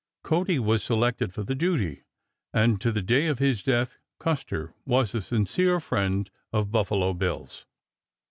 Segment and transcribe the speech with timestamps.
[0.23, 2.01] Cody was selected for the duty
[2.51, 7.67] and to the day of his death Custer was a sincere friend of Buffalo Bill's.